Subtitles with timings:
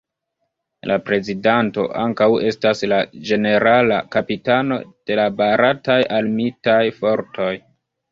[0.91, 2.99] La Prezidanto ankaŭ estas la
[3.31, 4.79] Ĝenerala Kapitano
[5.11, 7.53] de la Barataj Armitaj Fortoj.